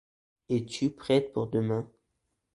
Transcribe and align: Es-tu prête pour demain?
Es-tu 0.49 0.89
prête 0.89 1.31
pour 1.31 1.45
demain? 1.45 1.87